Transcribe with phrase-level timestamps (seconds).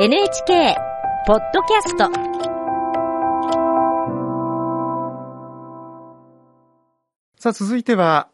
[0.00, 0.74] NHK
[1.26, 2.10] ポッドキャスト
[7.38, 8.28] さあ続いては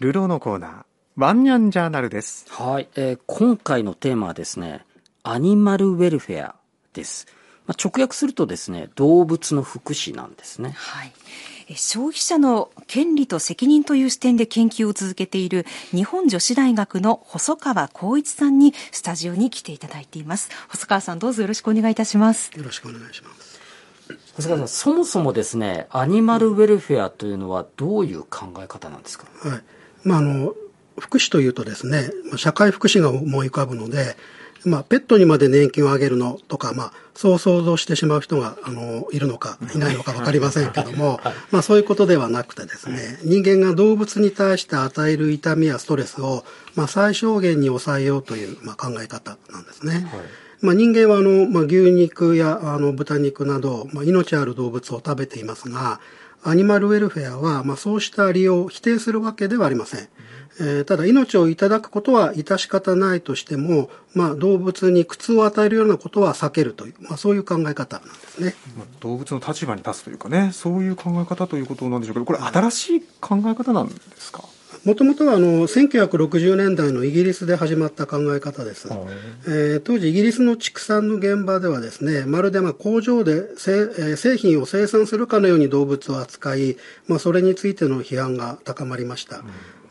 [0.00, 0.82] 流浪のコーナー
[1.16, 4.86] ワンニャンジャーナルですはい、えー今回のテーマはですね、
[5.22, 6.56] アニマルウェルフェア
[6.94, 7.26] です。
[7.66, 10.70] まあ、直訳するとですね、動物の福祉なんですね。
[10.70, 11.12] はい、
[11.61, 23.60] え消費者の権利と責任という視点で研究を続けている日本女子大学の細川光一さんにスタジオに来ていただいています細川さんどうぞよろしくお願いいたしますよろしくお願いします。
[24.36, 29.26] 長谷川さん、そもそもですね、アニマルウェルフェアというのはどういう考え方なんですか？
[29.48, 29.62] はい。
[30.04, 30.54] まあ、あの、
[30.98, 34.16] 福祉というとですね、まあ社会福祉が思い浮かぶので、
[34.64, 46.44] まあ、ペットにまで年金をあげるのとか、まあ、そう想像してしまう人が、あの、いるのか、いないのかわかりませんけども、 まあ、そういうことではなくてですね、人間が動物に対して与える痛みやストレスを、
[46.74, 50.06] まあ、最小限に抑えようという、まあ、考え方なんですね。
[50.60, 56.00] まあ、人間はあの、まあ、牛肉やあの豚肉など、まあ、命ある動物を食べていますが、
[56.44, 60.08] アニマルウェルフェアは、まあ、そうした利用を否定するわけではありません。
[60.62, 68.54] えーただ、命をいただくことは致し方ないとしても、まあ、動物に苦痛を与えるようなことは避けるという、まあ、そういう考え方なんですね。
[68.78, 74.44] まあ動物の立場に立つというかねそういう考え方ということなんでしょうけどこれ新しい考え方なんですか？
[74.84, 78.88] もともとはあの1960年代のイギリスで始まった考え方です。
[79.46, 86.76] えー当時イギリスの畜産の現場ではですね、まるでまあ工場でせ、えー製品を生産するかのように動物を扱い、
[87.08, 89.42] まあ、それについての批判が高まりました。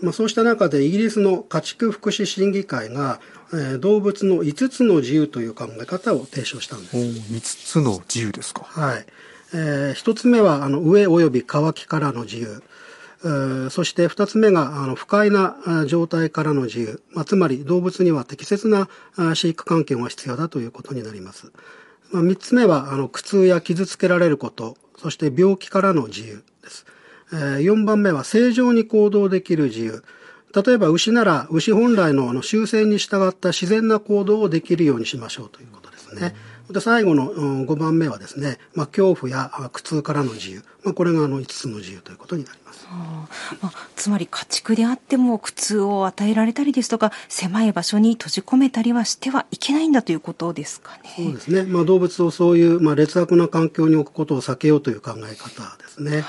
[0.00, 3.20] まあ、そうした中でイギリスの家畜福祉審議会が、
[3.52, 6.96] えー動物の5つの自由という考え方を提唱したんです。
[6.96, 9.06] 5つの自由ですかはい。
[9.54, 12.62] えー一つ目は、あの、上及び乾きからの自由。
[13.24, 17.02] えーそして二つ目が、あの、不快なあ状態からの自由。
[17.12, 21.52] まあ、つまり、動物には適切なあ飼育環境が必要だということになります。
[22.10, 24.76] まあ、三つ目は、あの、苦痛や傷つけられること。
[24.98, 26.84] そして、病気からの自由です。
[27.32, 30.02] えー四番目は、正常に行動できる自由。
[30.64, 36.34] 例えば牛なら牛本来のあの習性に従った自然な行動をできるようにしましょうということですね。
[36.70, 42.86] で最後のうん5番目はですね、まあ、恐怖やあ苦痛からの自由、まあ、これがあの5つの自由ということになります。
[43.60, 51.12] まあ、つまり家畜であっても苦痛を与えられたりですとか狭い場所に閉じ込めたりはしてはいけないんだということですかね。
[51.16, 56.24] そうですね、まあ、動物をそういう、まあ、劣悪な環境に置くことを避けようという考え方ですね。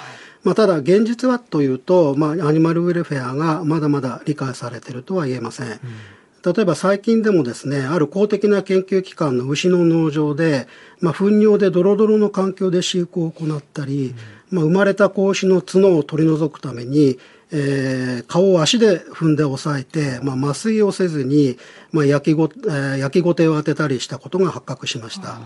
[0.48, 5.68] まあ、ただ現実はというと、まあ、アニマルウェルフェアがまだまだ理解されているとは言えません。
[5.68, 10.70] 例えば最近でもですね、ある公的な研究機関の牛の農場で、
[11.02, 14.16] まあ、糞尿でドロドロの環境で飼育を行ったり、
[14.50, 17.20] まあ、生まれた子牛の角を取り除くために、
[17.52, 21.58] えー顔を足で踏んで押さえて、まあ、麻酔をせずに、
[21.92, 25.40] まあ、焼きご、えー焼きごてを当てたりしたことが発覚しました。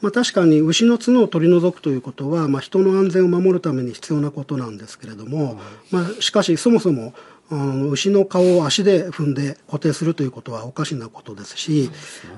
[0.00, 5.60] まあ、確かに牛の角を取り除くということは、まあ、人の安全を守るために必要なことなんですけれども、
[5.90, 7.14] まあ、しかしそもそも
[7.50, 11.90] あの牛の顔を足で踏んで固定するということはおかしなことですし、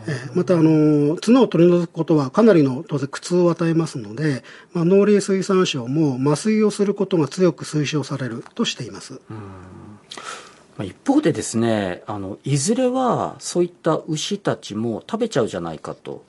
[0.06, 9.20] えーまたあの角を取り除くことはかなりの当然苦痛を与えますので、まあ、農林水産省も麻酔をすることが強く推奨されるとしています。
[10.76, 16.24] まあ一方でですね、あの、いずれはそういった牛たちも食べちゃうじゃないかと。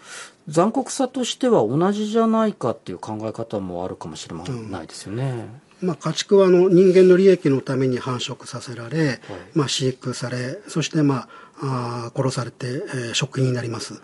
[0.47, 5.45] 残酷さとしては同じじゃないかっていう考え方もあるかもしれないですよね。
[5.81, 9.19] まあ、家畜はあの人間の利益のために繁殖させられ、
[9.55, 11.27] まあ、飼育され、そして、ま
[11.59, 14.01] あ、あー殺されて、えー食品になります、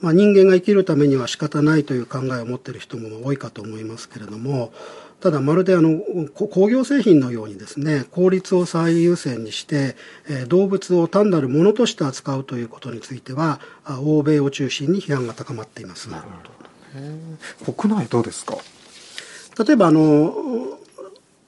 [0.00, 4.72] まあ、人間が生きるためには仕方ないという考えを持っている人も多いかと思いますけれども、
[5.20, 6.00] ただまるであの
[6.34, 9.94] こ工業製品のようにですね、効率を最優先にして、
[10.28, 16.08] えー動物を単なるものとして扱うということについては、あ欧米を中心に批判が高まっています。
[17.76, 18.56] 国内どうですか？
[19.64, 20.78] 例えばあの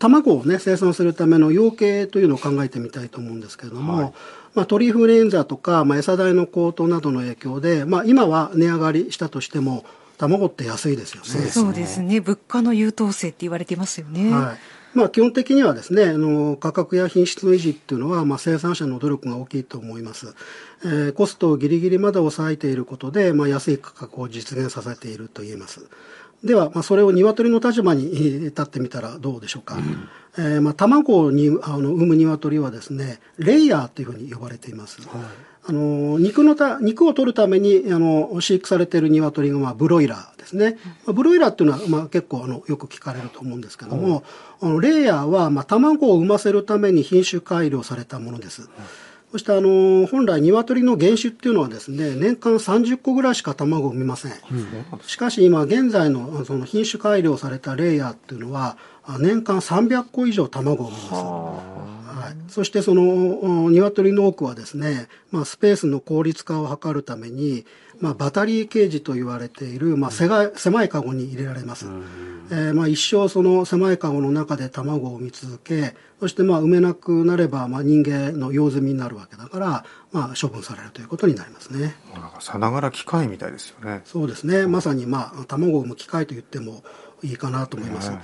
[0.09, 4.15] 卵をね生産するための養鶏というのを考えてみたいと思うんですけれども、
[4.55, 9.85] まあ、鳥インフルエンザとか、まあ、餌代の高騰などの影響で、まあ、今は値上がりしたとしても
[10.19, 11.51] 卵って安いですよね。
[11.51, 12.21] そうですね。
[12.21, 14.31] 物価の優等生って言われていますよね。
[14.31, 14.59] はい
[14.95, 20.35] まあ、基本的にはですね、あの価格や品質の維持っていうのは、まあ、生産者の努力が大きいと思います。
[20.85, 25.89] えーコストをギリギリまで抑えていることで、まあ、安い価格を実現させていると言えます。
[26.45, 29.79] では、まあ、それを鶏の立場にえー立ってみたらどうでしょうか。
[30.37, 34.99] えーまあ、卵にあの産む鶏はですね、レイヤーというふうに呼ばれています。
[35.67, 40.77] あの肉のた肉を取るためにあの飼育されている鶏が、まあ、ブロイラーですね、
[41.07, 44.25] まあブロイラーっていうのは、まあ、結構あのよく聞かれると思うんですけども、
[44.61, 48.69] あのレイヤーは、まあ、卵を産ませるために品種改良されたものです。
[49.35, 54.33] そしてあの本来鶏の原種っていうのはですね年間30個ぐらいしか卵を産みません、
[55.03, 58.77] しかし今現在のその品種改良されたレイヤーっていうのは
[59.19, 61.15] 年間300個以上卵を産みます。
[61.15, 67.67] はい、そしてその鶏の多くはですね、まあ、スペースの効率化を図るために、
[68.01, 71.87] まあ、バタリーケージと言われている、まあ、狭い狭いカゴに入れられます、
[72.51, 81.95] えー、まあ、一生その狭いカゴの中で卵を産み続けそしてまあ産めなくなればまあ人間の用済みになるわけだから、まあ、処分されるということになりますね。
[82.41, 84.03] さながら機械みたいですよね。
[84.05, 84.67] そうですね。
[84.67, 86.83] まさにまあ卵を産む機械と言っても
[87.23, 88.19] いいかなと思います、ね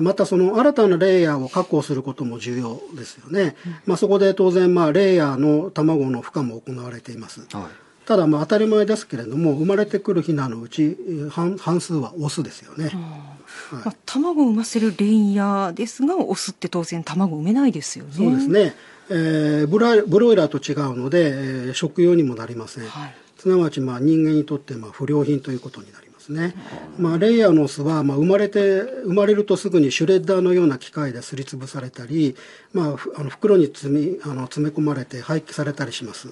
[0.00, 3.56] またその新たなレイヤーを確保することも重要ですよね。
[3.84, 7.46] まあ、そこで当然まあレイヤーの卵の孵化も行われています。
[7.52, 7.66] はい、
[8.06, 10.96] ただまあ当たり前ですけれども生まれてくるヒナのうち
[11.30, 12.84] 半半数はオスですよね。
[12.84, 12.94] はい
[13.84, 18.12] まあ、卵を産ませるレイヤーですがオスって当然卵を産めないですよね。
[18.14, 18.74] そうですね。
[19.10, 22.86] えー、ブラブロイラーと違うので、えー、食用にもなりません。
[22.86, 26.32] はい、すなわちまあ人間にとってまあ不良品ということになります。
[26.32, 26.54] ね。
[26.98, 32.36] まあ、レイヤーの巣は、まあ、生まれて、生まれるとすぐにシュレッダーのような機械ですりつぶされたり、
[32.72, 36.28] まあ、あの袋に積み、あの詰め込まれて廃棄されたりします。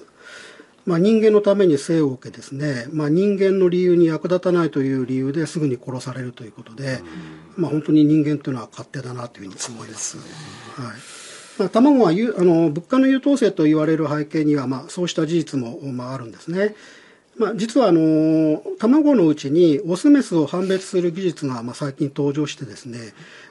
[0.85, 7.01] まあ、人間のために生を受けですね、まあ、人間の理由に役立たないという理由ですぐに殺されるということで、
[7.55, 10.17] まあ、本当に人間というのは勝手だなというふうに思います。
[10.17, 11.21] はい
[11.59, 16.75] まあ、卵はあの物価の優等生と言われる背景には、まあ、そうした事実も、まあ、あるんですね。
[17.41, 22.99] まあ、実はあの卵のうちにオスメスを判別する技術がまあ最近登場してですね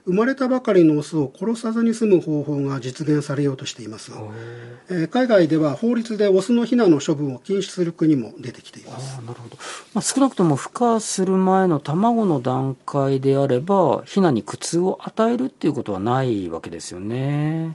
[0.05, 4.13] 生まれたばかりのオスを殺さずに済む方法が実現されようとしています、
[4.91, 9.21] えー、海外では法律でオスのヒナの処分を禁止する国も出てきています。
[9.23, 9.57] なるほど、
[9.93, 17.75] まあ、少なくとも孵化する前の卵の段階であればヒナに苦痛を与えるっていうことはないわけですよね。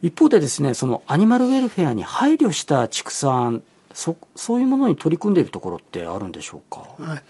[0.00, 3.62] 一方でですねそのアニマルウェルフェアに配慮した畜産
[3.94, 7.22] そそういうものに取り組んでいるところってあるんでしょうか、はい、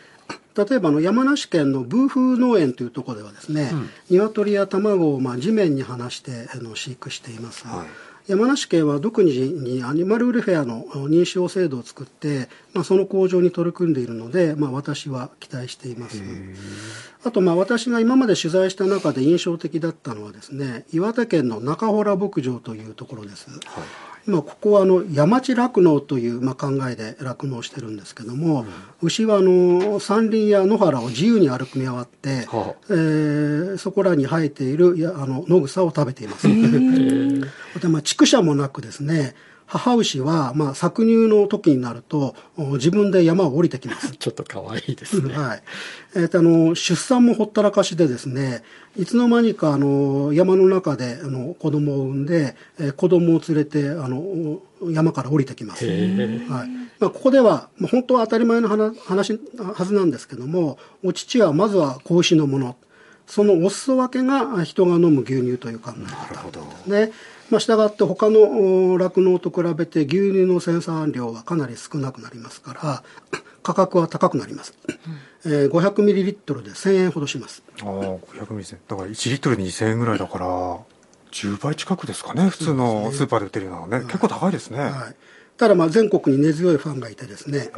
[0.57, 7.87] 例えばの山梨県のブーフ農園というところではですね、うん、鶏や卵をまあ地面に放してあの飼育しています、はい、
[8.27, 16.23] 山梨県は独自にアニマルウルフェアの認証制度を作って、まあ、その向上に取り組んでいるので、まあ、私は期待しています。
[17.25, 28.67] あとまあ私が今まで取材した中で印象的だったのはですね岩手県の中洞牧場というところです、はい今ここはあの山地酪農というまあ考えで酪農してるんですけども、うん、
[29.03, 36.47] 牛はあの山林や野原を自由に歩き回って、はあ、えー、そこらに生えているやあの野草を食べています。
[36.49, 39.35] で まあ畜舎もなくですね
[39.67, 44.13] 母牛は、まあ、搾乳の時になると、自分で山を降りてきます。
[44.19, 45.35] ちょっと可愛いですね。
[45.35, 45.63] はい。
[46.15, 48.63] えっ、ー、と、あの、出産もほったらかしでですね、
[48.97, 54.61] いつの間にか、あの、山の中で、あの、子供を産んで、えー、子供を連れて、あの、
[54.91, 55.87] 山から降りてきます。
[55.87, 56.69] はい。
[56.99, 62.77] まあ、ここでは、まあ、本当は当たり前の話、はずなんですけども、お乳はまずは子牛のもの。
[63.27, 67.13] そのお裾分けが人が飲む牛乳という考え方ですね。
[67.53, 73.03] まあ、したって他の酪農と比べて牛乳の生産量はかなり少なくなりますから
[73.63, 74.73] 価格は高くなります、
[75.45, 77.63] うん、えー、500ミリリットルで1000円ほどします。
[77.83, 80.47] ああ500ミリだから1リットルで2000円ぐらいだから
[81.31, 85.15] 10倍近くですかね普通のスーパーで売ってるのはね、ね、結構高いですね、はい
[85.63, 87.71] ただまあ全国に根強いファンがいてですね、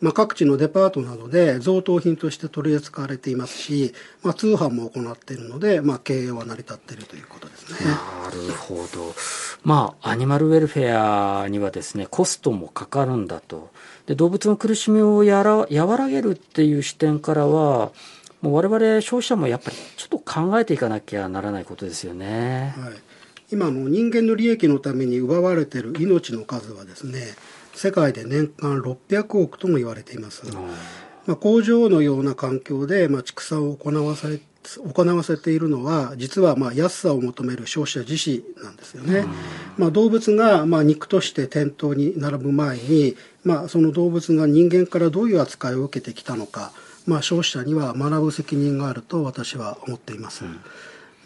[0.00, 7.88] まあ、各地のデパートなどで贈答品として取り扱われていますし、まあ、通販も行っているので、まあ、経営は成り立っているということですね。
[7.88, 9.14] なるほど。
[9.62, 13.70] まあ、アニマルウェルフェアにはですね、コストもかかるんだと。
[14.06, 17.92] で、動物の苦しみをやら和らげるっていう視点からは、
[18.40, 22.74] もう我々消費者もやっぱりちょっと考えていかなきゃならないことですよね。
[22.76, 22.94] はい。
[23.50, 27.22] 今の人間の利益のために奪われている命の数はですね、
[27.74, 30.42] 世界で年間600億とも言われています。
[31.26, 34.40] まあ、工場のような環境で、まあ、畜産を行わされ
[34.76, 39.24] 行わせているのは実はまあ安さを求める消費者自身なんですよね。
[39.78, 46.72] まあ、動物がまあ肉として店頭に並ぶ前に、まあ、その動物が人間からどういう扱いを受けてきたのか、
[47.06, 50.44] まあ、消費者には学ぶ責任があると私は思っています。
[50.44, 50.60] うん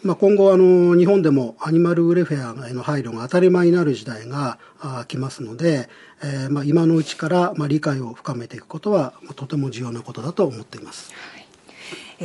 [0.03, 4.59] まあ、今後あの日本でもアニマルウェルフェアへの配慮が当たり前になる時代が
[5.07, 5.89] 来ますので、
[6.21, 11.13] えー、まあ今のうちからまあ理解を深めていくことはとても重要なことだと思っています。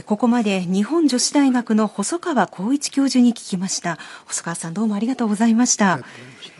[0.06, 3.99] ここまで日本女子大学の細川光一教授に聞きました。
[4.26, 6.00] 細川さんどうもありがとうございました。